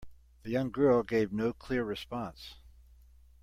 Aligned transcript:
The 0.41 0.49
young 0.49 0.71
girl 0.71 1.03
gave 1.03 1.31
no 1.31 1.53
clear 1.53 1.83
response. 1.83 2.55